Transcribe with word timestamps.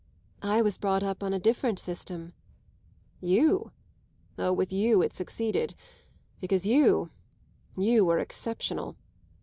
"I 0.41 0.63
was 0.63 0.79
brought 0.79 1.03
up 1.03 1.21
on 1.21 1.31
a 1.31 1.37
different 1.37 1.77
system." 1.77 2.33
"You? 3.21 3.71
Oh, 4.35 4.51
with 4.51 4.73
you 4.73 5.03
it 5.03 5.13
succeeded, 5.13 5.75
because 6.39 6.65
you 6.65 7.11
you 7.77 8.03
were 8.03 8.17
exceptional." 8.17 8.95